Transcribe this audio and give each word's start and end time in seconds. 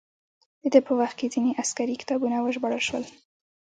د 0.61 0.63
ده 0.73 0.79
په 0.87 0.93
وخت 0.99 1.15
کې 1.19 1.31
ځینې 1.33 1.57
عسکري 1.61 1.95
کتابونه 2.01 2.35
وژباړل 2.39 2.81
شول. 2.87 3.03